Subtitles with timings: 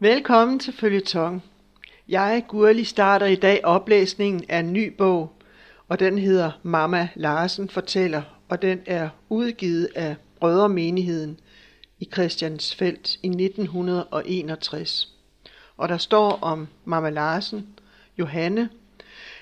[0.00, 1.44] Velkommen til Følgetong.
[2.08, 5.32] Jeg, Gurli, starter i dag oplæsningen af en ny bog,
[5.88, 11.40] og den hedder Mama Larsen fortæller, og den er udgivet af Brødremenigheden
[11.98, 15.12] i Christiansfelt i 1961.
[15.76, 17.66] Og der står om Mama Larsen,
[18.18, 18.68] Johanne,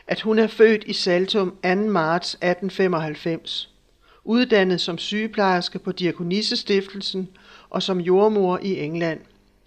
[0.07, 1.75] at hun er født i Saltum 2.
[1.75, 3.75] marts 1895,
[4.25, 7.29] uddannet som sygeplejerske på Diakonissestiftelsen
[7.71, 9.21] og som jordmor i England.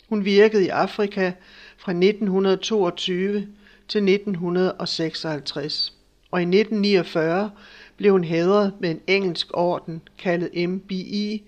[0.09, 1.31] Hun virkede i Afrika
[1.77, 3.47] fra 1922
[3.87, 5.93] til 1956,
[6.31, 7.51] og i 1949
[7.97, 11.39] blev hun hædret med en engelsk orden kaldet MBE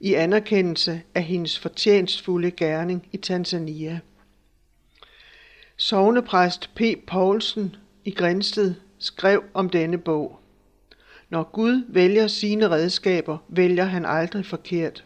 [0.00, 4.00] i anerkendelse af hendes fortjenstfulde gerning i Tanzania.
[5.76, 6.80] Sognepræst P.
[7.06, 10.40] Poulsen i Grænsted skrev om denne bog.
[11.30, 15.04] Når Gud vælger sine redskaber, vælger han aldrig forkert.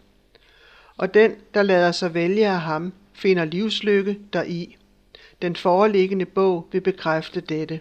[0.98, 4.76] Og den, der lader sig vælge af ham, finder livslykke deri.
[5.42, 7.80] Den foreliggende bog vil bekræfte dette.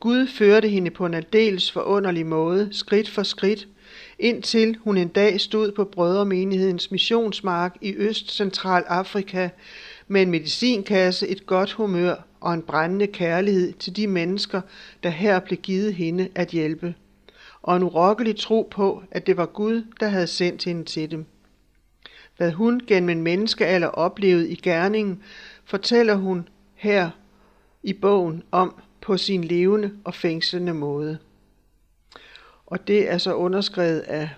[0.00, 3.68] Gud førte hende på en aldeles forunderlig måde, skridt for skridt,
[4.18, 9.48] indtil hun en dag stod på brødremenighedens missionsmark i Øst-Central Afrika
[10.08, 14.60] med en medicinkasse, et godt humør og en brændende kærlighed til de mennesker,
[15.02, 16.94] der her blev givet hende at hjælpe,
[17.62, 21.26] og en urokkelig tro på, at det var Gud, der havde sendt hende til dem.
[22.36, 25.22] Hvad hun gennem en menneskealder oplevede i gerningen,
[25.64, 27.10] fortæller hun her
[27.82, 31.18] i bogen om på sin levende og fængslende måde.
[32.66, 34.30] Og det er så underskrevet af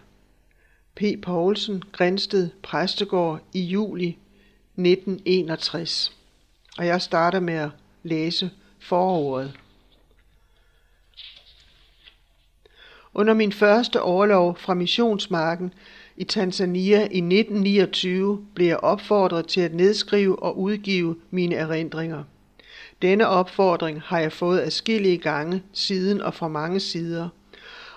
[0.94, 1.02] P.
[1.22, 6.16] Poulsen, Grænsted Præstegård i juli 1961.
[6.78, 7.70] Og jeg starter med at
[8.02, 9.52] læse forordet.
[13.14, 15.72] Under min første overlov fra missionsmarken
[16.20, 22.24] i Tanzania i 1929 blev jeg opfordret til at nedskrive og udgive mine erindringer.
[23.02, 27.28] Denne opfordring har jeg fået adskillige gange siden og fra mange sider,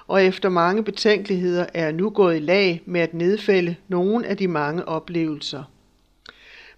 [0.07, 4.37] og efter mange betænkeligheder er jeg nu gået i lag med at nedfælde nogle af
[4.37, 5.63] de mange oplevelser.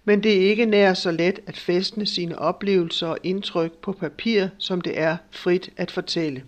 [0.04, 4.46] Men det er ikke nær så let at fæstne sine oplevelser og indtryk på papir,
[4.58, 6.42] som det er frit at fortælle.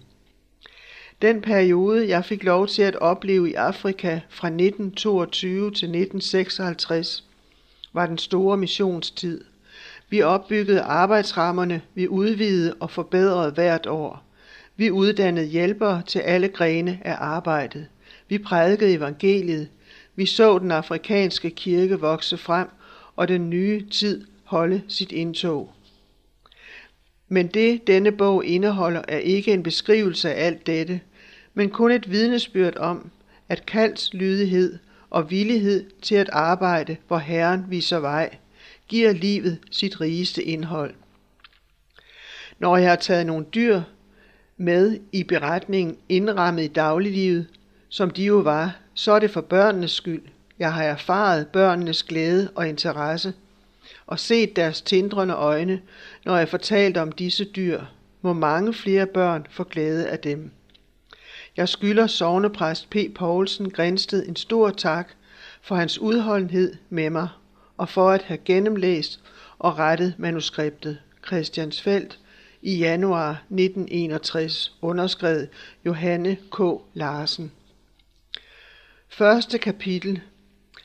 [1.22, 7.24] Den periode, jeg fik lov til at opleve i Afrika fra 1922 til 1956,
[7.92, 9.44] var den store missionstid.
[10.10, 14.22] Vi opbyggede arbejdsrammerne, vi udvidede og forbedrede hvert år.
[14.76, 17.86] Vi uddannede hjælpere til alle grene af arbejdet.
[18.28, 19.68] Vi prædikede evangeliet.
[20.16, 22.68] Vi så den afrikanske kirke vokse frem
[23.16, 25.72] og den nye tid holde sit indtog.
[27.28, 31.00] Men det, denne bog indeholder, er ikke en beskrivelse af alt dette,
[31.54, 33.10] men kun et vidnesbyrd om,
[33.48, 34.78] at kalds lydighed
[35.10, 38.36] og villighed til at arbejde, hvor Herren viser vej,
[38.88, 40.94] giver livet sit rigeste indhold.
[42.58, 43.82] Når jeg har taget nogle dyr
[44.56, 47.46] med i beretningen indrammet i dagliglivet,
[47.88, 50.22] som de jo var, så er det for børnenes skyld.
[50.58, 53.32] Jeg har erfaret børnenes glæde og interesse,
[54.06, 55.82] og set deres tindrende øjne,
[56.24, 57.80] når jeg fortalte om disse dyr,
[58.22, 60.50] må mange flere børn få glæde af dem.
[61.56, 62.96] Jeg skylder sovnepræst P.
[63.14, 65.12] Poulsen Grænsted en stor tak
[65.62, 67.28] for hans udholdenhed med mig,
[67.76, 69.20] og for at have gennemlæst
[69.58, 72.18] og rettet manuskriptet Christiansfeldt
[72.62, 75.48] i januar 1961, underskrevet
[75.86, 76.60] Johanne K.
[76.94, 77.52] Larsen.
[79.08, 80.20] Første kapitel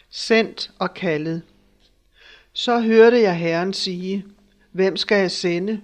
[0.10, 1.42] Sendt og kaldet
[2.54, 4.26] så hørte jeg Herren sige,
[4.72, 5.82] Hvem skal jeg sende?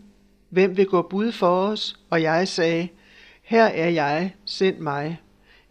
[0.49, 1.99] Hvem vil gå bud for os?
[2.09, 2.87] Og jeg sagde,
[3.41, 5.21] Her er jeg, send mig.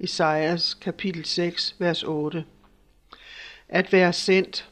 [0.01, 2.45] Esajas kapitel 6, vers 8.
[3.69, 4.69] At være sendt.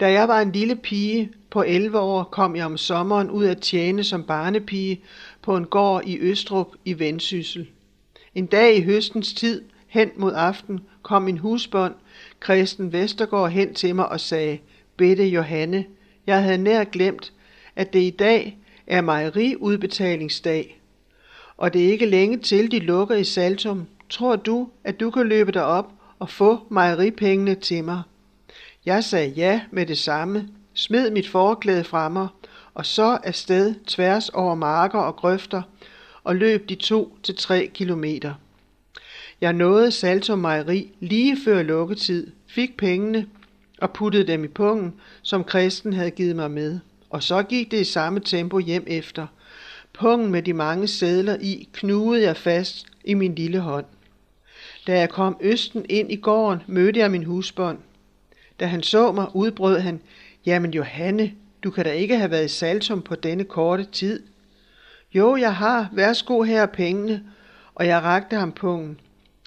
[0.00, 3.60] Da jeg var en lille pige på 11 år, kom jeg om sommeren ud at
[3.60, 5.02] tjene som barnepige
[5.42, 7.68] på en gård i Østrup i Vendsyssel.
[8.34, 11.94] En dag i høstens tid, hen mod aften, kom min husbånd,
[12.40, 14.58] Kristen Vestergaard, hen til mig og sagde,
[14.98, 15.84] Bette Johanne,
[16.26, 17.32] jeg havde nær glemt,
[17.76, 20.80] at det i dag er mejeriudbetalingsdag,
[21.56, 23.86] og det er ikke længe til, de lukker i Saltum.
[24.10, 28.02] Tror du, at du kan løbe derop og få mejeripengene til mig?
[28.86, 32.28] Jeg sagde ja med det samme, smed mit forklæde fra mig,
[32.74, 35.62] og så afsted tværs over marker og grøfter,
[36.24, 38.34] og løb de to til tre kilometer.
[39.40, 43.26] Jeg nåede Saltum Mejeri lige før lukketid, fik pengene
[43.80, 46.78] og puttede dem i pungen, som kristen havde givet mig med.
[47.10, 49.26] Og så gik det i samme tempo hjem efter.
[49.92, 53.84] Pungen med de mange sædler i knugede jeg fast i min lille hånd.
[54.86, 57.78] Da jeg kom østen ind i gården, mødte jeg min husbånd.
[58.60, 60.00] Da han så mig, udbrød han,
[60.46, 61.32] Jamen Johanne,
[61.64, 64.22] du kan da ikke have været i Saltum på denne korte tid.
[65.14, 65.88] Jo, jeg har.
[65.92, 67.24] Værsgo her pengene.
[67.74, 69.00] Og jeg rakte ham pungen.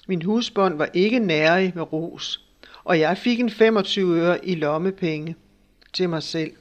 [0.08, 2.46] Min husbånd var ikke nærig med ros,
[2.84, 5.36] og jeg fik en 25 øre i lommepenge
[5.92, 6.52] til mig selv.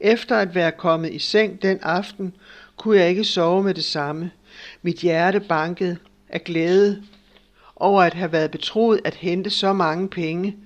[0.00, 2.34] Efter at være kommet i seng den aften,
[2.76, 4.30] kunne jeg ikke sove med det samme.
[4.82, 5.96] Mit hjerte bankede
[6.28, 7.02] af glæde
[7.76, 10.56] over at have været betroet at hente så mange penge,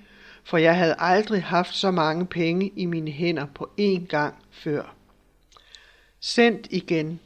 [0.45, 4.95] for jeg havde aldrig haft så mange penge i mine hænder på én gang før.
[6.21, 7.21] Sendt igen.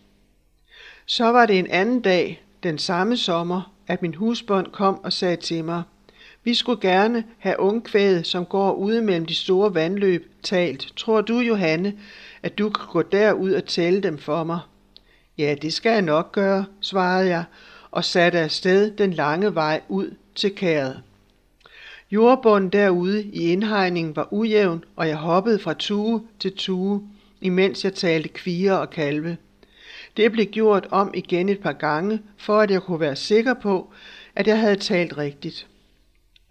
[1.06, 5.36] Så var det en anden dag, den samme sommer, at min husbånd kom og sagde
[5.36, 5.82] til mig,
[6.44, 10.92] vi skulle gerne have ungkvædet, som går ude mellem de store vandløb, talt.
[10.96, 11.94] Tror du, Johanne,
[12.42, 14.58] at du kan gå derud og tælle dem for mig?
[15.38, 17.44] Ja, det skal jeg nok gøre, svarede jeg,
[17.90, 21.02] og satte afsted den lange vej ud til kæret.
[22.10, 27.02] Jordbunden derude i indhegningen var ujævn, og jeg hoppede fra tue til tue,
[27.40, 29.36] imens jeg talte kvier og kalve.
[30.16, 33.92] Det blev gjort om igen et par gange, for at jeg kunne være sikker på,
[34.34, 35.66] at jeg havde talt rigtigt.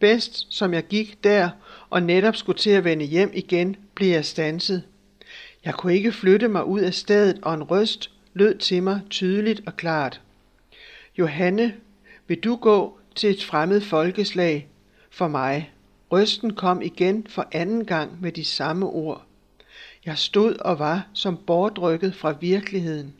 [0.04, 1.50] Bedst som jeg gik der
[1.90, 4.84] og netop skulle til at vende hjem igen, blev jeg stanset.
[5.66, 9.62] Jeg kunne ikke flytte mig ud af stedet, og en røst lød til mig tydeligt
[9.66, 10.22] og klart.
[11.18, 11.74] Johanne,
[12.28, 14.68] vil du gå til et fremmed folkeslag
[15.12, 15.72] for mig?
[16.12, 19.26] Røsten kom igen for anden gang med de samme ord.
[20.06, 23.14] Jeg stod og var som bortrykket fra virkeligheden.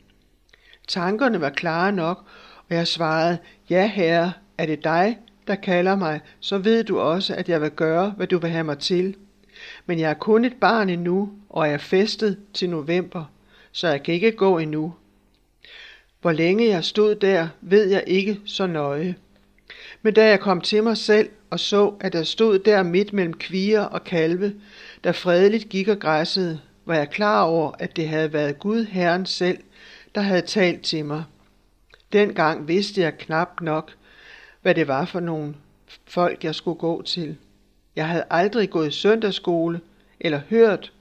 [0.88, 2.24] Tankerne var klare nok,
[2.68, 3.38] og jeg svarede,
[3.70, 7.70] ja herre, er det dig, der kalder mig, så ved du også, at jeg vil
[7.70, 9.16] gøre, hvad du vil have mig til.
[9.86, 13.24] Men jeg er kun et barn endnu, og er festet til november,
[13.72, 14.94] så jeg kan ikke gå endnu.
[16.20, 19.14] Hvor længe jeg stod der, ved jeg ikke så nøje.
[20.02, 23.34] Men da jeg kom til mig selv og så, at jeg stod der midt mellem
[23.34, 24.54] kvier og kalve,
[25.04, 29.26] der fredeligt gik og græssede, var jeg klar over, at det havde været Gud Herren
[29.26, 29.58] selv,
[30.14, 31.24] der havde talt til mig.
[32.12, 33.92] Dengang vidste jeg knap nok,
[34.64, 35.54] hvad det var for nogle
[36.06, 37.36] folk, jeg skulle gå til.
[37.96, 39.80] Jeg havde aldrig gået i søndagsskole
[40.20, 40.92] eller hørt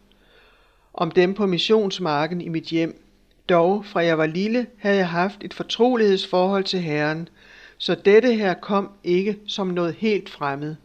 [0.93, 3.03] om dem på missionsmarken i mit hjem.
[3.49, 7.29] Dog, fra jeg var lille, havde jeg haft et fortrolighedsforhold til Herren,
[7.77, 10.75] så dette her kom ikke som noget helt fremmed.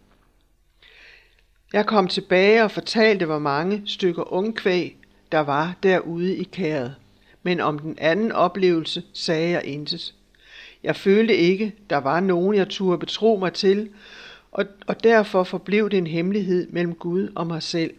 [1.72, 4.96] Jeg kom tilbage og fortalte, hvor mange stykker ungkvæg
[5.32, 6.94] der var derude i kæret.
[7.42, 10.14] Men om den anden oplevelse sagde jeg intet.
[10.82, 13.90] Jeg følte ikke, der var nogen, jeg turde betro mig til,
[14.52, 17.94] og, og derfor forblev det en hemmelighed mellem Gud og mig selv.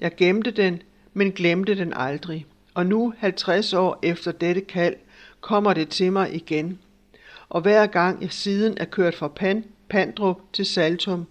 [0.00, 0.82] Jeg gemte den,
[1.12, 2.46] men glemte den aldrig.
[2.74, 4.94] Og nu, 50 år efter dette kald,
[5.40, 6.78] kommer det til mig igen.
[7.48, 11.26] Og hver gang jeg siden er kørt fra Pan, Pandrup til Saltum,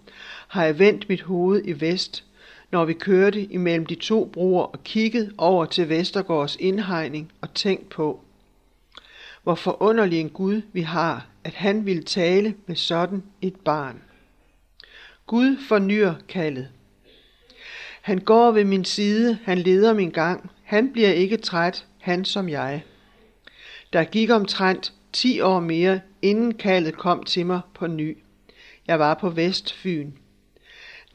[0.48, 2.24] har jeg vendt mit hoved i vest,
[2.70, 7.88] når vi kørte imellem de to broer og kigget over til Vestergårds indhegning og tænkt
[7.88, 8.20] på,
[9.42, 14.02] hvor forunderlig en Gud vi har, at han ville tale med sådan et barn.
[15.26, 16.68] Gud fornyer kaldet.
[18.02, 22.48] Han går ved min side, han leder min gang, han bliver ikke træt, han som
[22.48, 22.84] jeg.
[23.92, 28.18] Der gik omtrent 10 år mere, inden kaldet kom til mig på ny.
[28.86, 30.12] Jeg var på Vestfyn.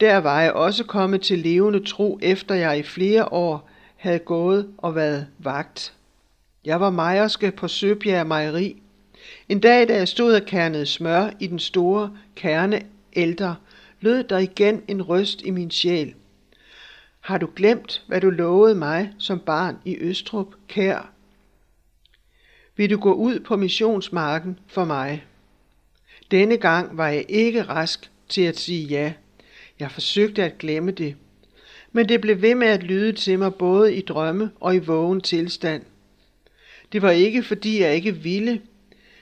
[0.00, 4.74] Der var jeg også kommet til levende tro, efter jeg i flere år havde gået
[4.78, 5.97] og været vagt.
[6.64, 8.82] Jeg var mejerske på Søbjerg Mejeri.
[9.48, 13.56] En dag, da jeg stod og kernede smør i den store kerne ældre,
[14.00, 16.14] lød der igen en røst i min sjæl.
[17.20, 21.10] Har du glemt, hvad du lovede mig som barn i Østrup, kær?
[22.76, 25.24] Vil du gå ud på missionsmarken for mig?
[26.30, 29.12] Denne gang var jeg ikke rask til at sige ja.
[29.78, 31.16] Jeg forsøgte at glemme det.
[31.92, 35.20] Men det blev ved med at lyde til mig både i drømme og i vågen
[35.20, 35.82] tilstand.
[36.92, 38.60] Det var ikke fordi jeg ikke ville,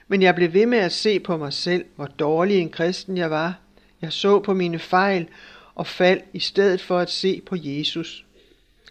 [0.08, 3.30] men jeg blev ved med at se på mig selv, hvor dårlig en kristen jeg
[3.30, 3.58] var.
[4.02, 5.28] Jeg så på mine fejl
[5.75, 8.25] og fald i stedet for at se på Jesus.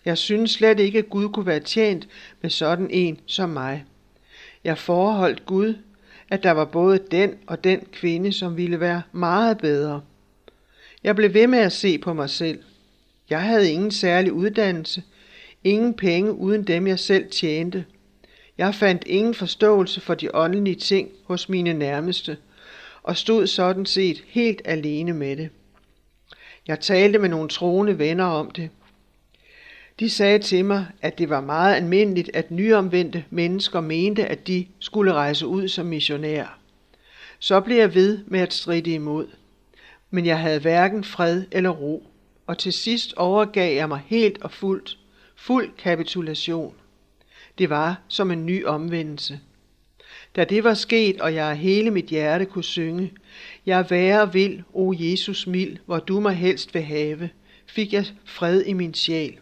[0.06, 2.08] Jeg synes slet ikke, at Gud kunne være tjent
[2.42, 3.86] med sådan en som mig.
[4.64, 5.74] Jeg forholdt Gud,
[6.30, 10.02] at der var både den og den kvinde, som ville være meget bedre.
[11.04, 12.60] Jeg blev ved med at se på mig selv.
[13.30, 15.04] Jeg havde ingen særlig uddannelse,
[15.64, 17.86] ingen penge uden dem jeg selv tjente.
[18.58, 22.38] Jeg fandt ingen forståelse for de åndelige ting hos mine nærmeste,
[23.04, 25.50] og stod sådan set helt alene med det.
[26.68, 28.70] Jeg talte med nogle troende venner om det.
[30.00, 34.68] De sagde til mig, at det var meget almindeligt, at nyomvendte mennesker mente, at de
[34.80, 36.60] skulle rejse ud som missionærer.
[37.40, 39.28] Så blev jeg ved med at stride imod.
[40.10, 42.04] Men jeg havde hverken fred eller ro.
[42.48, 44.98] og til sidst overgav jeg mig helt og fuldt,
[45.36, 46.76] fuld kapitulation.
[47.58, 49.40] Det var som en ny omvendelse.
[50.36, 53.14] Da det var sket, og jeg af hele mit hjerte kunne synge,
[53.66, 57.30] Jeg være vil, o Jesus mild, hvor du mig helst vil have,
[57.66, 59.40] fik jeg fred i min sjæl.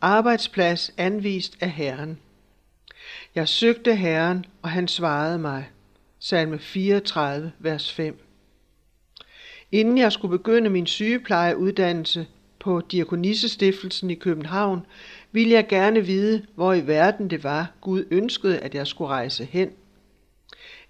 [0.00, 2.18] Arbejdsplads anvist af Herren.
[3.34, 5.68] Jeg søgte Herren, og han svarede mig.
[6.18, 8.26] Salme 34, vers 5.
[9.72, 12.26] Inden jeg skulle begynde min sygeplejeuddannelse
[12.58, 14.86] på Diakonissestiftelsen i København,
[15.36, 19.44] ville jeg gerne vide, hvor i verden det var, Gud ønskede, at jeg skulle rejse
[19.44, 19.70] hen.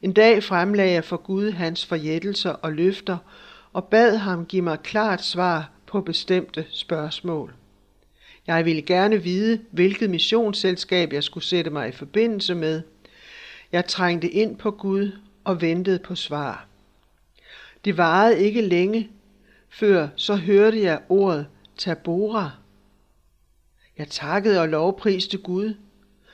[0.02, 3.16] En dag fremlagde jeg for Gud hans forjættelser og løfter,
[3.72, 7.54] og bad ham give mig klart svar på bestemte spørgsmål.
[8.46, 12.82] Jeg ville gerne vide, hvilket missionsselskab jeg skulle sætte mig i forbindelse med.
[13.72, 15.12] Jeg trængte ind på Gud
[15.44, 16.66] og ventede på svar.
[17.84, 19.10] Det varede ikke længe,
[19.68, 22.65] før så hørte jeg ordet Tabora.
[23.98, 25.74] Jeg takkede og lovpriste Gud.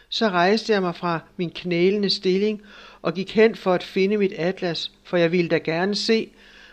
[0.08, 2.62] Så rejste jeg mig fra min knælende stilling
[3.02, 6.30] og gik hen for at finde mit atlas, for jeg ville da gerne se,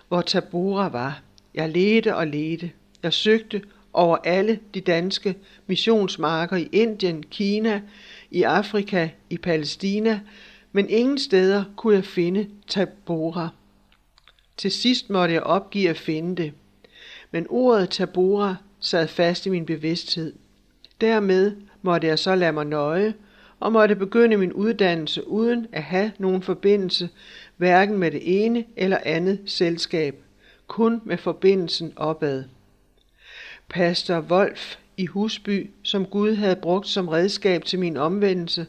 [0.07, 1.21] hvor Tabora var.
[1.53, 2.71] Jeg ledte og ledte.
[3.03, 3.61] Jeg søgte
[3.93, 5.35] over alle de danske
[5.67, 7.81] missionsmarker i Indien, Kina,
[8.31, 10.19] i Afrika, i Palæstina,
[10.71, 13.49] men ingen steder kunne jeg finde Tabora.
[14.57, 16.53] Til sidst måtte jeg opgive at finde det.
[17.31, 20.33] Men ordet Tabora sad fast i min bevidsthed.
[21.01, 23.13] Dermed måtte jeg så lade mig nøje
[23.59, 27.09] og måtte begynde min uddannelse uden at have nogen forbindelse
[27.57, 30.15] hverken med det ene eller andet selskab,
[30.67, 32.43] kun med forbindelsen opad.
[33.69, 38.65] Pastor Wolf i Husby, som Gud havde brugt som redskab til min omvendelse,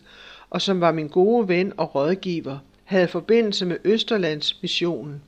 [0.51, 5.23] og som var min gode ven og rådgiver, havde forbindelse med Østerlands missionen.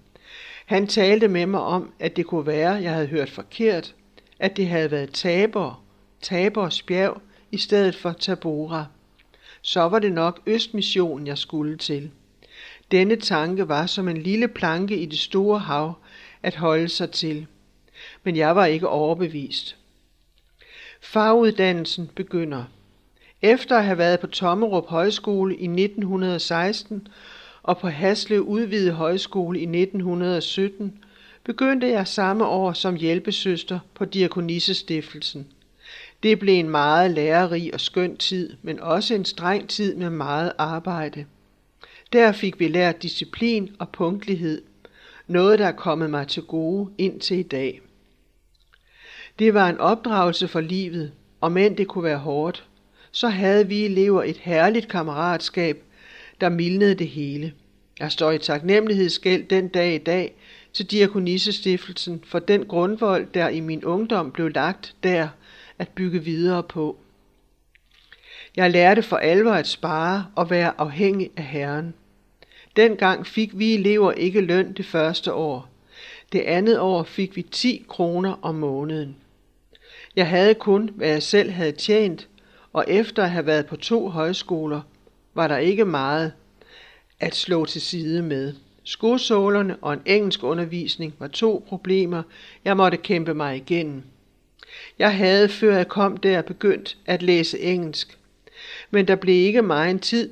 [0.66, 3.94] Han talte med mig om, at det kunne være, jeg havde hørt forkert,
[4.38, 5.81] at det havde været taber,
[6.22, 8.86] Tabors bjerg, i stedet for Tabora.
[9.62, 12.10] Så var det nok Østmissionen, jeg skulle til.
[12.90, 15.94] Denne tanke var som en lille planke i det store hav
[16.42, 17.46] at holde sig til.
[18.22, 19.76] Men jeg var ikke overbevist.
[21.00, 22.64] Faguddannelsen begynder.
[23.42, 27.08] Efter at have været på Tommerup Højskole i 1916
[27.62, 31.04] og på Haslev Udvide Højskole i 1917,
[31.44, 35.46] begyndte jeg samme år som hjælpesøster på Diakonissestiftelsen.
[36.22, 40.52] Det blev en meget lærerig og skøn tid, men også en streng tid med meget
[40.58, 41.24] arbejde.
[42.12, 44.62] Der fik vi lært disciplin og punktlighed,
[45.26, 47.80] noget der er kommet mig til gode indtil i dag.
[49.38, 52.66] Det var en opdragelse for livet, og men det kunne være hårdt,
[53.10, 55.82] så havde vi elever et herligt kammeratskab,
[56.40, 57.52] der mildnede det hele.
[57.98, 60.34] Jeg står i taknemmelighedsgæld den dag i dag
[60.72, 65.28] til Diakonissestiftelsen for den grundvold, der i min ungdom blev lagt der
[65.78, 66.96] at bygge videre på.
[68.56, 71.94] Jeg lærte for alvor at spare og være afhængig af Herren.
[72.76, 75.68] Dengang fik vi elever ikke løn det første år.
[76.32, 79.16] Det andet år fik vi 10 kroner om måneden.
[80.16, 82.28] Jeg havde kun, hvad jeg selv havde tjent,
[82.72, 84.80] og efter at have været på to højskoler,
[85.34, 86.32] var der ikke meget
[87.20, 88.54] at slå til side med.
[88.84, 92.22] Skosålerne og en engelsk undervisning var to problemer,
[92.64, 94.02] jeg måtte kæmpe mig igennem.
[94.98, 98.18] Jeg havde, før jeg kom der, begyndt at læse engelsk.
[98.90, 100.30] Men der blev ikke meget tid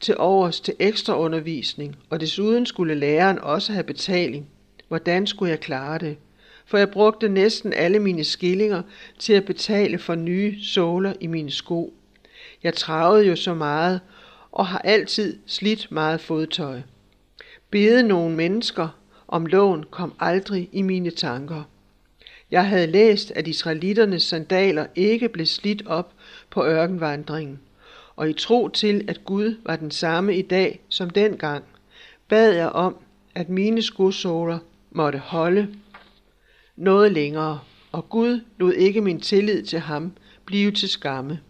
[0.00, 4.46] til overs til ekstra undervisning, og desuden skulle læreren også have betaling.
[4.88, 6.16] Hvordan skulle jeg klare det?
[6.66, 8.82] For jeg brugte næsten alle mine skillinger
[9.18, 11.94] til at betale for nye såler i mine sko.
[12.62, 14.00] Jeg travede jo så meget,
[14.52, 16.80] og har altid slidt meget fodtøj.
[17.70, 18.88] Bede nogle mennesker
[19.28, 21.62] om lån kom aldrig i mine tanker.
[22.50, 26.12] Jeg havde læst, at israeliternes sandaler ikke blev slidt op
[26.50, 27.60] på ørkenvandringen,
[28.16, 31.64] og i tro til, at Gud var den samme i dag som dengang,
[32.28, 32.96] bad jeg om,
[33.34, 34.58] at mine skosåler
[34.90, 35.68] måtte holde
[36.76, 37.60] noget længere,
[37.92, 40.12] og Gud lod ikke min tillid til ham
[40.44, 41.40] blive til skamme.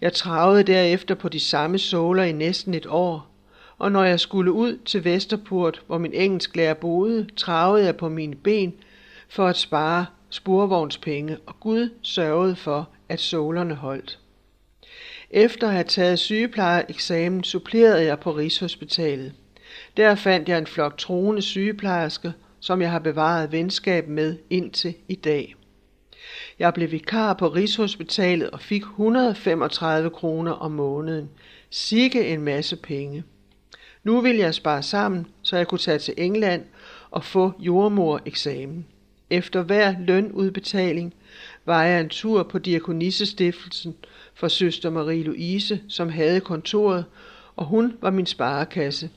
[0.00, 3.30] Jeg travede derefter på de samme såler i næsten et år,
[3.78, 8.34] og når jeg skulle ud til Vesterport, hvor min engelsklærer boede, travede jeg på mine
[8.34, 8.74] ben
[9.28, 14.18] for at spare sporvognspenge, og Gud sørgede for, at sålerne holdt.
[15.30, 19.32] Efter at have taget sygeplejeeksamen supplerede jeg på Rigshospitalet.
[19.96, 25.14] Der fandt jeg en flok troende sygeplejersker, som jeg har bevaret venskab med indtil i
[25.14, 25.54] dag.
[26.58, 31.30] Jeg blev vikar på Rigshospitalet og fik 135 kroner om måneden.
[31.70, 33.24] Sikke en masse penge.
[34.04, 36.64] Nu vil jeg spare sammen, så jeg kunne tage til England
[37.10, 38.66] og få jordmoreksamen.
[38.66, 38.95] eksamen
[39.30, 41.14] efter hver lønudbetaling
[41.64, 43.94] var jeg en tur på Diakonissestiftelsen
[44.34, 47.04] for søster Marie Louise, som havde kontoret,
[47.56, 49.10] og hun var min sparekasse.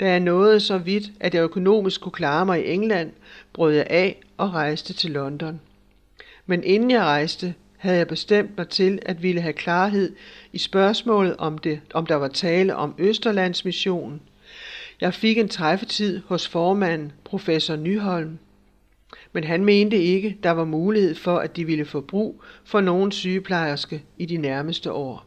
[0.00, 3.12] Da jeg nåede så vidt, at jeg økonomisk kunne klare mig i England,
[3.52, 5.60] brød jeg af og rejste til London.
[6.46, 10.16] Men inden jeg rejste, havde jeg bestemt mig til at ville have klarhed
[10.52, 14.20] i spørgsmålet om, det, om der var tale om Østerlandsmissionen.
[15.00, 18.38] Jeg fik en træffetid hos formanden, professor Nyholm.
[19.32, 23.12] Men han mente ikke, der var mulighed for, at de ville få brug for nogen
[23.12, 25.24] sygeplejerske i de nærmeste år.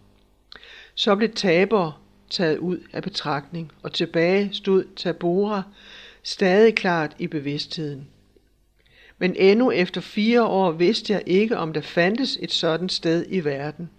[0.96, 1.94] Så blev tabere
[2.30, 5.64] taget ud af betragtning, og tilbage stod Tabora
[6.24, 8.08] stadig klart i bevidstheden.
[9.18, 13.40] Men endnu efter fire år vidste jeg ikke, om der fandtes et sådan sted i
[13.40, 13.90] verden.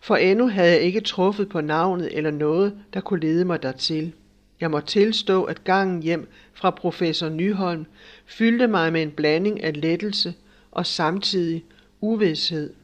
[0.00, 4.12] For endnu havde jeg ikke truffet på navnet eller noget, der kunne lede mig dertil.
[4.60, 7.86] Jeg må tilstå, at gangen hjem fra professor Nyholm
[8.26, 10.34] fyldte mig med en blanding af lettelse
[10.70, 11.64] og samtidig
[12.00, 12.74] uvidshed.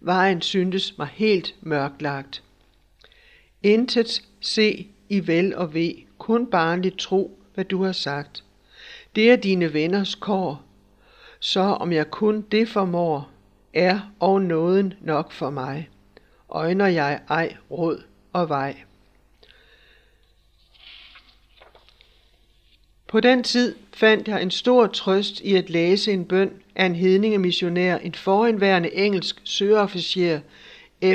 [0.00, 2.42] Vejen syntes mig helt mørklagt.
[3.62, 8.44] Intet se i vel og ved, kun barnligt tro, hvad du har sagt.
[9.14, 10.62] Det er dine venners kår,
[11.40, 13.30] så om jeg kun det formår,
[13.74, 15.88] er og nåden nok for mig.
[16.48, 18.02] Øjner jeg ej råd
[18.32, 18.76] og vej.
[23.08, 26.94] På den tid fandt jeg en stor trøst i at læse en bøn af en
[26.94, 30.40] hedningemissionær, en forhenværende engelsk søofficer,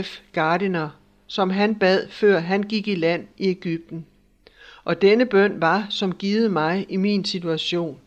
[0.02, 0.20] F.
[0.32, 0.90] Gardiner,
[1.28, 4.06] som han bad, før han gik i land i Ægypten.
[4.84, 8.00] Og denne bøn var som givet mig i min situation.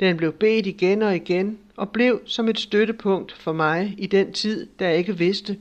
[0.00, 4.32] Den blev bedt igen og igen, og blev som et støttepunkt for mig i den
[4.32, 5.58] tid, da jeg ikke vidste,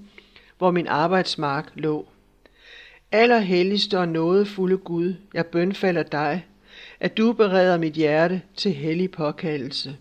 [0.57, 2.07] hvor min arbejdsmark lå.
[3.11, 6.45] Allerhelligste og nådefulde Gud, jeg bønfalder dig,
[6.99, 9.97] at du bereder mit hjerte til hellig påkaldelse.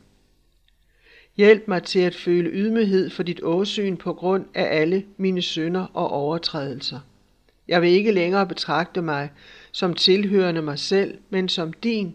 [1.36, 5.86] Hjælp mig til at føle ydmyghed for dit åsyn på grund af alle mine synder
[5.94, 7.00] og overtrædelser.
[7.68, 9.30] Jeg vil ikke længere betragte mig
[9.72, 12.14] som tilhørende mig selv, men som din,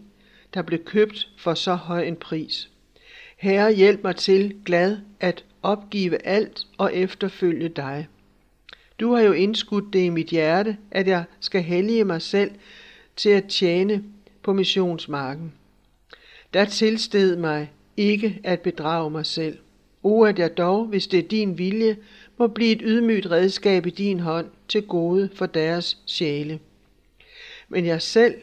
[0.54, 2.70] der blev købt for så høj en pris.
[3.36, 8.08] Herre, hjælp mig til glad at opgive alt og efterfølge dig.
[9.00, 12.50] Du har jo indskudt det i mit hjerte, at jeg skal hellige mig selv
[13.16, 14.04] til at tjene
[14.42, 15.52] på missionsmarken.
[16.54, 19.58] Der tilsted mig ikke at bedrage mig selv.
[20.02, 21.96] O, at jeg dog, hvis det er din vilje,
[22.38, 26.60] må blive et ydmygt redskab i din hånd til gode for deres sjæle.
[27.68, 28.34] Men jeg selv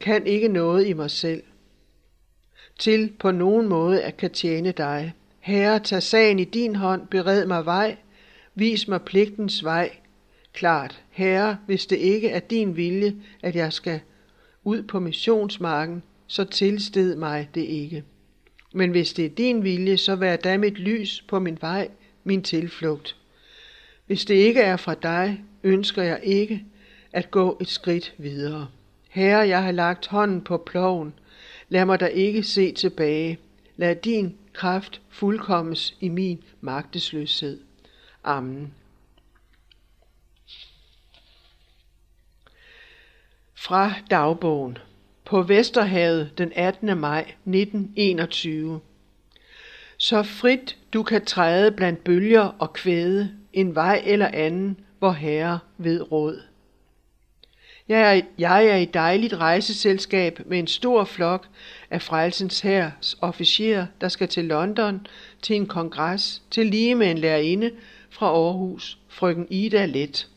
[0.00, 1.42] kan ikke noget i mig selv
[2.78, 5.12] til på nogen måde at kan tjene dig.
[5.40, 7.96] Herre, tag sagen i din hånd, bered mig vej,
[8.54, 9.90] vis mig pligtens vej.
[10.52, 14.00] Klart, Herre, hvis det ikke er din vilje, at jeg skal
[14.64, 18.04] ud på missionsmarken, så tilsted mig det ikke.
[18.72, 21.88] Men hvis det er din vilje, så vær da mit lys på min vej,
[22.24, 23.16] min tilflugt.
[24.06, 26.64] Hvis det ikke er fra dig, ønsker jeg ikke
[27.12, 28.68] at gå et skridt videre.
[29.08, 31.14] Herre, jeg har lagt hånden på ploven.
[31.68, 33.38] Lad mig da ikke se tilbage.
[33.76, 37.60] Lad din kraft fuldkommes i min magtesløshed.
[38.24, 38.74] Amen.
[43.62, 44.78] Fra dagbogen
[45.24, 46.98] på Vesterhavet den 18.
[46.98, 48.80] maj 1921.
[49.96, 55.58] Så frit du kan træde blandt bølger og kvæde, en vej eller anden, hvor herre
[55.78, 56.42] ved råd.
[57.88, 61.46] Jeg er, jeg er i dejligt rejseselskab med en stor flok
[61.90, 65.06] af Frelsens Hærs officerer, der skal til London
[65.42, 67.70] til en kongres, til lige med en lærerinde
[68.10, 70.28] fra Aarhus, frøken Ida Let.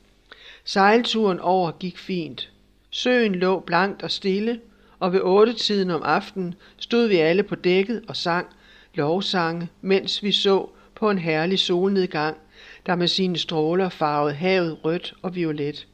[0.66, 2.53] Sejlturen over gik fint.
[2.96, 4.60] Søen lå blankt og stille,
[5.00, 8.48] og ved otte tiden om aftenen stod vi alle på dækket og sang
[8.94, 12.38] lovsange, mens vi så på en herlig solnedgang,
[12.86, 15.88] der med sine stråler farvede havet rødt og violet.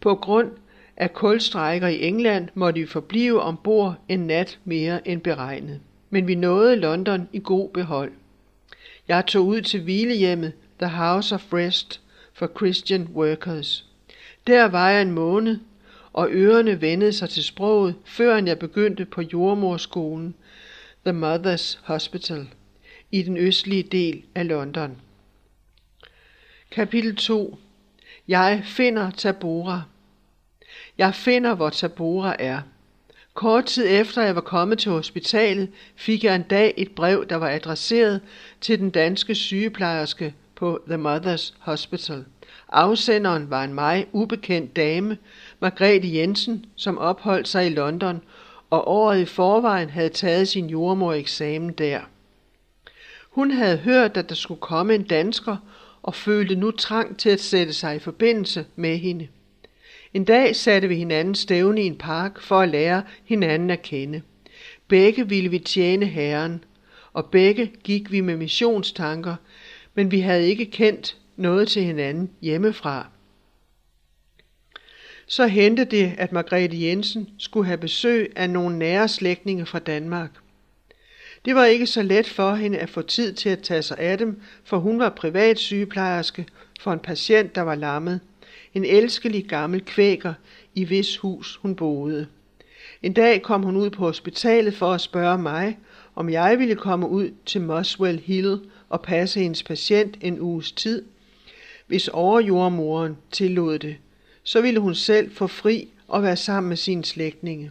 [0.00, 0.50] På grund
[0.96, 5.80] af kulstrækker i England måtte vi forblive ombord en nat mere end beregnet.
[6.10, 8.12] Men vi nåede London i god behold.
[9.08, 12.00] Jeg tog ud til hvilehjemmet The House of Rest
[12.34, 13.86] for Christian Workers.
[14.46, 15.58] Der var jeg en måned,
[16.18, 20.34] og ørerne vendede sig til sproget, før jeg begyndte på jordmorskolen,
[21.04, 22.48] The Mothers Hospital,
[23.10, 24.96] i den østlige del af London.
[26.70, 27.58] Kapitel 2
[28.28, 29.82] Jeg finder Tabora.
[30.98, 32.60] Jeg finder, hvor Tabora er.
[33.34, 37.36] Kort tid efter jeg var kommet til hospitalet, fik jeg en dag et brev, der
[37.36, 38.20] var adresseret
[38.60, 42.24] til den danske sygeplejerske på The Mothers Hospital.
[42.68, 45.18] Afsenderen var en mig ubekendt dame,
[45.60, 48.20] Margrethe Jensen, som opholdt sig i London
[48.70, 52.00] og året i forvejen havde taget sin jordmor-eksamen der.
[53.30, 55.56] Hun havde hørt, at der skulle komme en dansker,
[56.02, 59.28] og følte nu trang til at sætte sig i forbindelse med hende.
[60.14, 64.22] En dag satte vi hinanden stævne i en park for at lære hinanden at kende.
[64.88, 66.64] Begge ville vi tjene Herren,
[67.12, 69.36] og begge gik vi med missionstanker,
[69.94, 73.06] men vi havde ikke kendt noget til hinanden hjemmefra.
[75.26, 80.30] Så hente det, at Margrethe Jensen skulle have besøg af nogle nære slægtninge fra Danmark.
[81.44, 84.18] Det var ikke så let for hende at få tid til at tage sig af
[84.18, 86.46] dem, for hun var privat sygeplejerske
[86.80, 88.20] for en patient, der var lammet.
[88.74, 90.34] En elskelig gammel kvæker,
[90.74, 92.26] i hvis hus hun boede.
[93.02, 95.78] En dag kom hun ud på hospitalet for at spørge mig,
[96.14, 101.04] om jeg ville komme ud til Moswell Hill og passe hendes patient en uges tid.
[101.88, 103.96] Hvis overjordmoren tillod det,
[104.42, 107.70] så ville hun selv få fri og være sammen med sine slægtninge.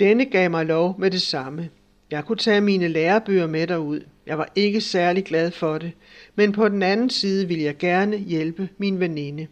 [0.00, 1.70] Denne gav mig lov med det samme.
[2.10, 4.00] Jeg kunne tage mine lærebøger med derud.
[4.26, 5.92] Jeg var ikke særlig glad for det,
[6.34, 9.46] men på den anden side ville jeg gerne hjælpe min veninde.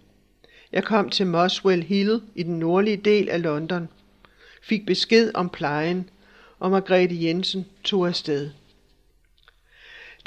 [0.73, 3.89] Jeg kom til Moswell Hill i den nordlige del af London,
[4.63, 6.11] fik besked om plejen,
[6.59, 8.51] og Margrethe Jensen tog afsted.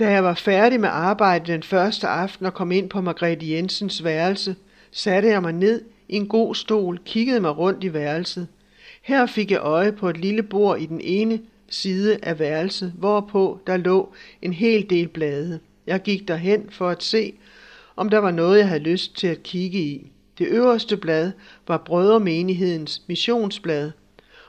[0.01, 4.03] Da jeg var færdig med arbejde den første aften og kom ind på Margrethe Jensens
[4.03, 4.55] værelse,
[4.91, 8.47] satte jeg mig ned i en god stol, kiggede mig rundt i værelset.
[9.01, 13.59] Her fik jeg øje på et lille bord i den ene side af værelset, hvorpå
[13.67, 15.59] der lå en hel del blade.
[15.87, 17.33] Jeg gik derhen for at se,
[17.95, 20.11] om der var noget, jeg havde lyst til at kigge i.
[20.37, 21.31] Det øverste blad
[21.67, 23.91] var Brødremenighedens missionsblad,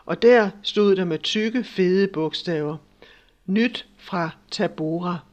[0.04, 2.76] og der stod der med tykke, fede bogstaver.
[3.46, 5.31] Nyt fra Tabora.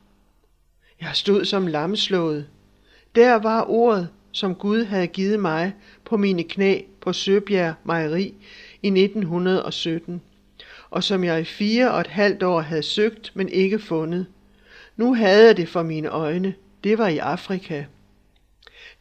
[1.02, 2.48] Jeg stod som lamslået.
[3.16, 5.74] Der var ordet, som Gud havde givet mig
[6.06, 8.34] på mine knæ på Søbjerg Mejeri
[8.84, 10.22] i 1917,
[10.90, 14.26] og som jeg i fire og et halvt år havde søgt, men ikke fundet.
[14.98, 16.54] Nu havde jeg det for mine øjne.
[16.84, 17.86] Det var i Afrika.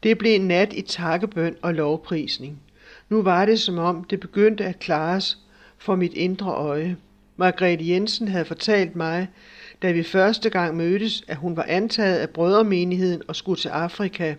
[0.02, 2.62] Det blev en nat i takkebøn og lovprisning.
[3.08, 5.38] Nu var det som om det begyndte at klares
[5.78, 6.96] for mit indre øje.
[7.36, 9.28] Margrethe Jensen havde fortalt mig,
[9.82, 14.34] da vi første gang mødtes, at hun var antaget af brødremenigheden og skulle til Afrika.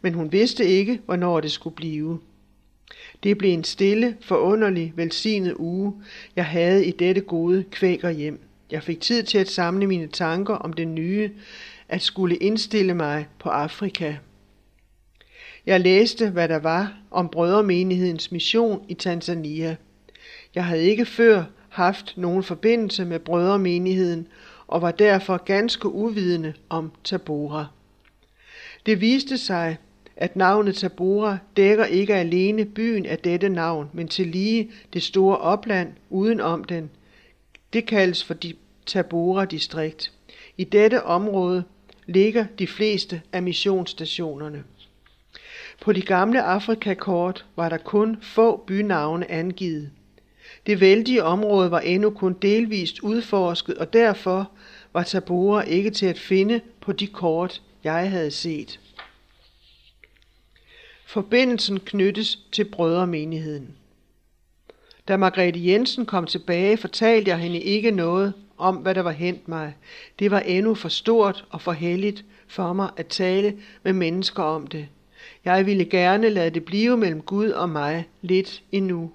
[0.00, 2.20] Men hun vidste ikke, hvornår det skulle blive.
[3.22, 5.94] Det blev en stille, forunderlig, velsignet uge,
[6.36, 8.40] jeg havde i dette gode kvæker hjem.
[8.70, 11.30] Jeg fik tid til at samle mine tanker om det nye,
[11.88, 14.14] at skulle indstille mig på Afrika.
[15.66, 19.76] Jeg læste, hvad der var om brødremenighedens mission i Tanzania.
[20.54, 24.28] Jeg havde ikke før haft nogen forbindelse med brødremenigheden
[24.70, 27.66] og var derfor ganske uvidende om Tabora.
[28.86, 29.76] Det viste sig,
[30.16, 35.38] at navnet Tabora dækker ikke alene byen af dette navn, men til lige det store
[35.38, 36.90] opland uden om den.
[37.72, 38.36] Det kaldes for
[38.86, 40.12] Tabora distrikt.
[40.56, 41.64] I dette område
[42.06, 44.64] ligger de fleste af missionsstationerne.
[45.80, 49.90] På de gamle Afrikakort var der kun få bynavne angivet.
[50.66, 54.50] Det vældige område var endnu kun delvist udforsket, og derfor
[54.92, 58.80] var Tabora ikke til at finde på de kort, jeg havde set.
[61.06, 63.76] Forbindelsen knyttes til brødremenigheden.
[65.08, 69.48] Da Margrethe Jensen kom tilbage, fortalte jeg hende ikke noget om, hvad der var hent
[69.48, 69.76] mig.
[70.18, 74.66] Det var endnu for stort og for helligt for mig at tale med mennesker om
[74.66, 74.88] det.
[75.44, 79.12] Jeg ville gerne lade det blive mellem Gud og mig lidt endnu.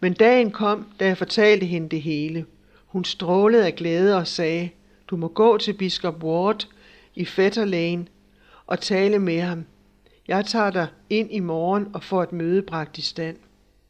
[0.00, 2.46] Men dagen kom, da jeg fortalte hende det hele.
[2.88, 4.70] Hun strålede af glæde og sagde,
[5.08, 6.68] du må gå til biskop Ward
[7.14, 8.06] i Fetter Lane
[8.66, 9.64] og tale med ham.
[10.28, 13.36] Jeg tager dig ind i morgen og får et møde bragt i stand.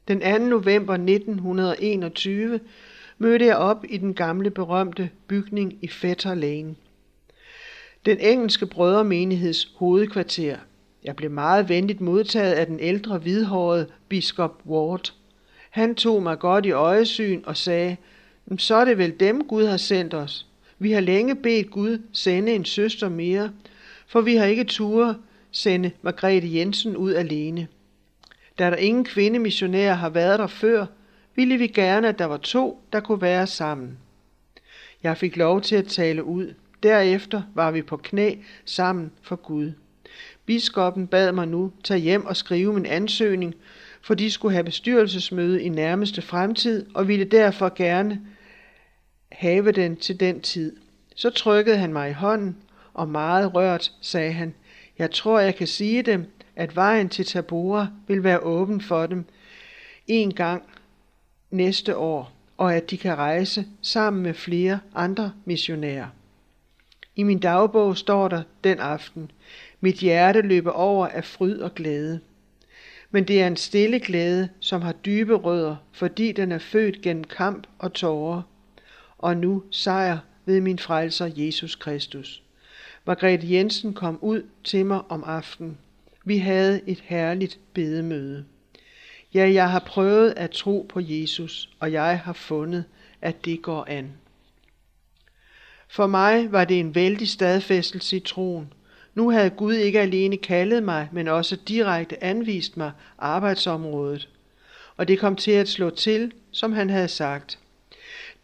[0.08, 0.38] Den 2.
[0.38, 2.61] november 1921
[3.18, 6.74] mødte jeg op i den gamle berømte bygning i Fetter Lane.
[8.06, 10.56] Den engelske brødremenigheds hovedkvarter.
[11.04, 15.12] Jeg blev meget venligt modtaget af den ældre hvidhårede biskop Ward.
[15.70, 17.96] Han tog mig godt i øjesyn og sagde,
[18.56, 20.46] så er det vel dem, Gud har sendt os.
[20.78, 23.52] Vi har længe bedt Gud sende en søster mere,
[24.06, 25.16] for vi har ikke ture
[25.50, 27.68] sende Margrethe Jensen ud alene.
[28.58, 30.87] Da der ingen kvindemissionærer har været der før,
[31.34, 33.98] ville vi gerne, at der var to, der kunne være sammen.
[35.02, 36.54] Jeg fik lov til at tale ud.
[36.82, 38.34] Derefter var vi på knæ
[38.64, 39.72] sammen for Gud.
[40.46, 43.54] Biskoppen bad mig nu tage hjem og skrive min ansøgning,
[44.02, 48.20] for de skulle have bestyrelsesmøde i nærmeste fremtid og ville derfor gerne
[49.32, 50.76] have den til den tid.
[51.14, 52.56] Så trykkede han mig i hånden,
[52.94, 54.54] og meget rørt sagde han,
[54.98, 59.24] jeg tror, jeg kan sige dem, at vejen til Tabora vil være åben for dem
[60.06, 60.62] en gang,
[61.50, 66.06] næste år, og at de kan rejse sammen med flere andre missionærer.
[67.16, 69.30] I min dagbog står der den aften,
[69.80, 72.20] mit hjerte løber over af fryd og glæde.
[73.10, 77.24] Men det er en stille glæde, som har dybe rødder, fordi den er født gennem
[77.24, 78.42] kamp og tårer.
[79.18, 82.42] Og nu sejr ved min frelser Jesus Kristus.
[83.04, 85.78] Margrethe Jensen kom ud til mig om aftenen.
[86.24, 88.44] Vi havde et herligt bedemøde.
[89.35, 92.85] Ja, jeg har prøvet at tro på Jesus, og jeg har fundet,
[93.22, 94.12] at det går an.
[95.88, 98.72] For mig var det en vældig stadfæstelse i troen.
[99.14, 104.28] Nu havde Gud ikke alene kaldet mig, men også direkte anvist mig arbejdsområdet.
[104.96, 107.59] Og det kom til at slå til, som han havde sagt.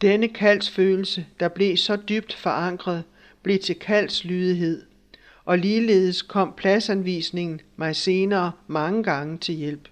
[0.01, 3.05] Denne kaldsfølelse, der blev så dybt forankret,
[3.43, 4.83] blev til kaldslydighed,
[5.45, 9.89] og ligeledes kom pladsanvisningen mig senere mange gange til hjælp.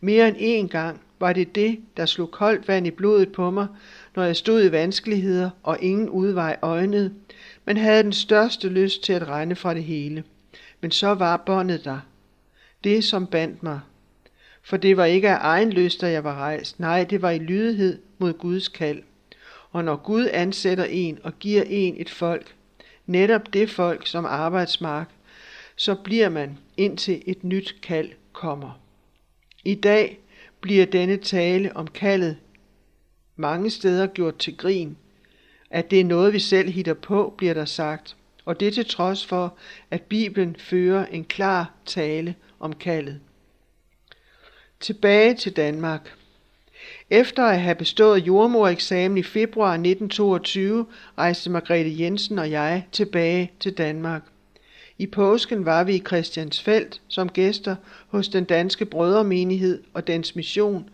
[0.00, 3.66] Mere end én gang var det det, der slog koldt vand i blodet på mig,
[4.16, 7.14] når jeg stod i vanskeligheder og ingen udvej øjnede,
[7.64, 10.24] men havde den største lyst til at regne fra det hele.
[10.80, 12.00] Men så var båndet der.
[12.84, 13.80] Det, som bandt mig.
[14.62, 16.80] For det var ikke af egen lyst, at jeg var rejst.
[16.80, 19.02] Nej, det var i lydighed mod Guds kald.
[19.72, 22.54] Og når Gud ansætter en og giver en et folk,
[23.06, 25.10] netop det folk som arbejdsmark,
[25.76, 28.80] så bliver man indtil et nyt kald kommer.
[29.64, 30.18] I dag
[30.60, 32.36] bliver denne tale om kaldet
[33.36, 34.96] mange steder gjort til grin.
[35.70, 38.16] At det er noget, vi selv hitter på, bliver der sagt.
[38.44, 39.56] Og det til trods for,
[39.90, 43.20] at Bibelen fører en klar tale om kaldet.
[44.80, 46.14] Tilbage til Danmark.
[47.10, 50.86] Efter at have bestået jordmoreksamen i februar 1922,
[51.18, 54.22] rejste Margrethe Jensen og jeg tilbage til Danmark.
[54.98, 57.76] I påsken var vi i Christiansfeld som gæster
[58.08, 60.90] hos den danske brødremenighed og dens mission,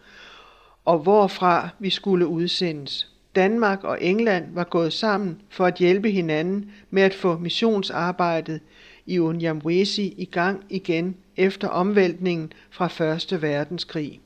[0.84, 3.08] og hvorfra vi skulle udsendes.
[3.34, 8.60] Danmark og England var gået sammen for at hjælpe hinanden med at få missionsarbejdet
[9.06, 14.20] i Unyamwesi i gang igen efter omvæltningen fra Første verdenskrig.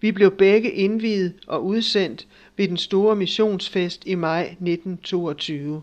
[0.00, 2.26] Vi blev begge indviet og udsendt
[2.56, 5.82] ved den store missionsfest i maj 1922.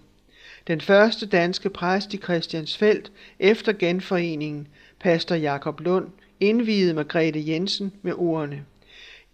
[0.68, 3.04] Den første danske præst i Christiansfeld
[3.40, 4.68] efter genforeningen,
[5.00, 6.08] pastor Jakob Lund,
[6.40, 8.66] indviede Margrethe Jensen med ordene.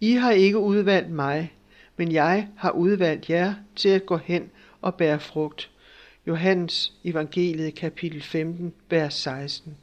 [0.00, 1.52] I har ikke udvalgt mig,
[1.96, 5.70] men jeg har udvalgt jer til at gå hen og bære frugt.
[6.26, 9.76] Johannes evangeliet kapitel 15, vers 16.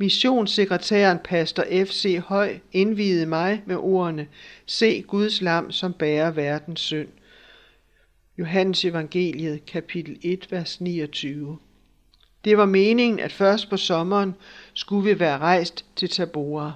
[0.00, 2.20] Missionssekretæren pastor F.C.
[2.24, 4.26] Høj indvidede mig med ordene,
[4.66, 7.08] se Guds lam, som bærer verdens synd.
[8.38, 11.58] Johannes evangeliet kapitel 1, vers 29.
[12.44, 14.34] Det var meningen, at først på sommeren
[14.74, 16.72] skulle vi være rejst til Tabora.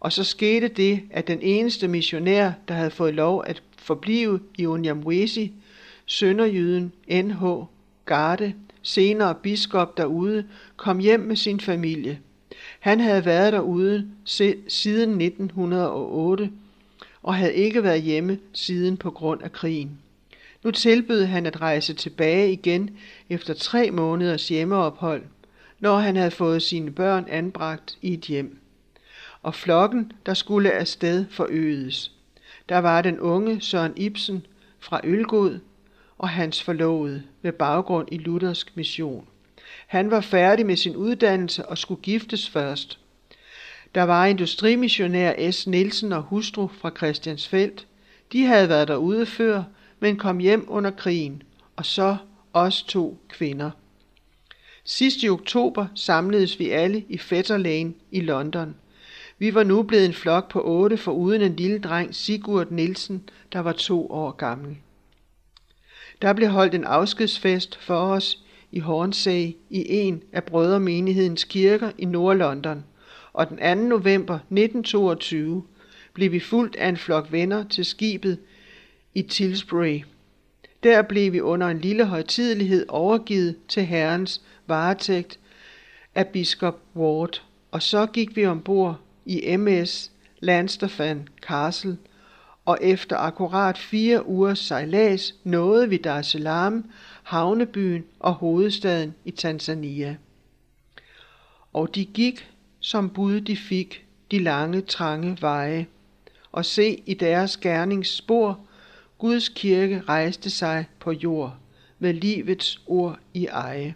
[0.00, 4.66] Og så skete det, at den eneste missionær, der havde fået lov at forblive i
[4.66, 5.52] Unyamwesi,
[6.06, 7.44] sønderjyden N.H.
[8.04, 12.20] Garde, senere biskop derude, kom hjem med sin familie.
[12.80, 14.10] Han havde været derude
[14.68, 16.50] siden 1908
[17.22, 19.98] og havde ikke været hjemme siden på grund af krigen.
[20.64, 22.90] Nu tilbød han at rejse tilbage igen
[23.28, 25.22] efter tre måneders hjemmeophold,
[25.80, 28.58] når han havde fået sine børn anbragt i et hjem.
[29.42, 32.12] Og flokken, der skulle afsted, forøgedes.
[32.68, 34.46] Der var den unge Søren Ibsen
[34.78, 35.58] fra Ølgod
[36.18, 39.26] og hans forlovede med baggrund i luthersk mission.
[39.88, 42.98] Han var færdig med sin uddannelse og skulle giftes først.
[43.94, 45.66] Der var industrimissionær S.
[45.66, 47.72] Nielsen og hustru fra Christiansfeld.
[48.32, 49.62] De havde været derude før,
[50.00, 51.42] men kom hjem under krigen,
[51.76, 52.16] og så
[52.52, 53.70] os to kvinder.
[54.84, 58.74] Sidst i oktober samledes vi alle i Fetter Lane i London.
[59.38, 63.28] Vi var nu blevet en flok på otte for uden en lille dreng, Sigurd Nielsen,
[63.52, 64.76] der var to år gammel.
[66.22, 68.38] Der blev holdt en afskedsfest for os
[68.72, 72.84] i Hornsey i en af brødremenighedens kirker i Nordlondon,
[73.32, 73.74] og den 2.
[73.74, 75.62] november 1922
[76.14, 78.38] blev vi fuldt af en flok venner til skibet
[79.14, 80.00] i Tilsbury.
[80.82, 85.38] Der blev vi under en lille højtidelighed overgivet til herrens varetægt
[86.14, 91.98] af biskop Ward, og så gik vi ombord i MS Landstefan Castle,
[92.64, 96.84] og efter akkurat fire ugers sejlads nåede vi Dar es Salaam,
[97.28, 100.16] havnebyen og hovedstaden i Tanzania.
[101.72, 105.86] Og de gik, som bud de fik, de lange, trange veje,
[106.52, 108.60] og se i deres gerningsspor
[109.18, 111.56] Guds kirke rejste sig på jord
[111.98, 113.94] med livets ord i eje.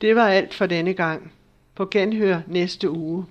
[0.00, 1.32] Det var alt for denne gang.
[1.74, 3.26] På genhør næste uge.